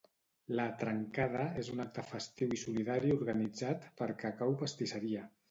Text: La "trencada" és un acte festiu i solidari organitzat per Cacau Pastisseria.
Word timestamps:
La 0.59 0.63
"trencada" 0.83 1.43
és 1.63 1.69
un 1.73 1.83
acte 1.83 2.05
festiu 2.13 2.57
i 2.57 2.59
solidari 2.63 3.15
organitzat 3.17 3.87
per 4.01 4.11
Cacau 4.27 4.57
Pastisseria. 4.65 5.29